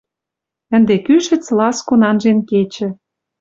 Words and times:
Ӹнде 0.75 0.95
кӱшӹц 1.05 1.45
ласкон 1.57 2.01
анжен 2.09 2.39
кечӹ. 2.49 2.87